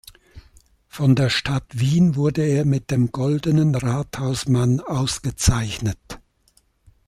[0.87, 6.19] Von der Stadt Wien wurde er mit dem Goldenen Rathausmann ausgezeichnet.